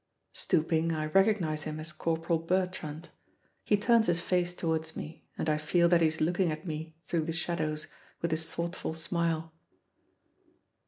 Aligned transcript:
Stooping, 0.33 0.93
I 0.93 1.05
recognize 1.11 1.61
him 1.65 1.79
as 1.79 1.93
Corporal 1.93 2.39
Bertrand. 2.39 3.09
He 3.63 3.77
turns 3.77 4.07
his 4.07 4.19
face 4.19 4.51
towards 4.55 4.97
me, 4.97 5.27
and 5.37 5.47
I 5.47 5.57
feel 5.59 5.87
that 5.89 6.01
he 6.01 6.07
is 6.07 6.19
looking 6.19 6.51
at 6.51 6.65
me 6.65 6.95
through 7.07 7.25
the 7.25 7.31
shadows 7.31 7.85
with 8.19 8.31
his 8.31 8.51
thoughtful 8.51 8.95
smile. 8.95 9.53